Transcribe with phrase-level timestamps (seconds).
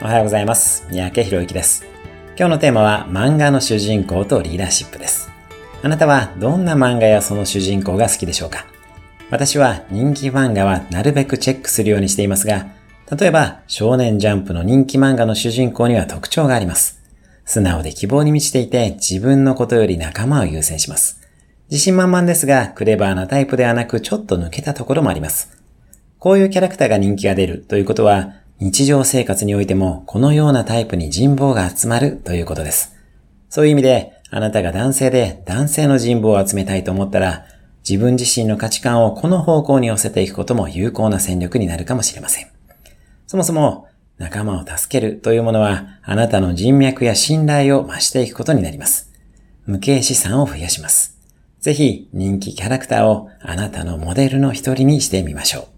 [0.00, 0.86] おはようございます。
[0.92, 1.84] 三宅博之です。
[2.38, 5.28] 今日のテーマは漫画の主人公とリーダーシップです。
[5.82, 8.64] あなたはどんな漫画やその主人公が好きでしょうか？
[9.28, 12.68] 私は人気漫画はなるべくチェックするようにしていますが、
[13.10, 17.02] 例えば少年ジャンプの人気漫画の主人公には特徴があります。
[17.44, 21.20] 素直で希望に満ちていて自分のことより仲間を優先します。
[21.72, 25.60] 自信満々ですが、クレバーなタイプではなくちょっと抜けたところもあります。
[26.20, 32.96] こういうキャラクターが人気が出るということは、日常生活においてもこのようなタイプに人望が集まるということです。
[33.48, 37.44] そういう意味で、あなたが男性で男性の人望を集めたいと思ったら、
[37.88, 42.48] 自分自身の価値観をこの方向に寄せていくことも有効な戦力になるかもしれません。
[43.28, 43.86] そもそも、
[44.18, 49.12] 仲間を助けるというものは、あなたの人脈や信頼を増していくことになります。
[49.66, 51.16] 無形資産を増やします。
[51.60, 55.77] ぜひ、人気キャラクターをあなたのモデルの一人にしてみましょう。